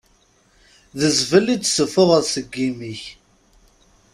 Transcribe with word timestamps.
D 0.97 0.99
zzbel 1.15 1.45
i 1.53 1.55
d-tessuffuɣeḍ 1.57 2.23
seg 2.33 2.47
yimi-k. 2.59 3.03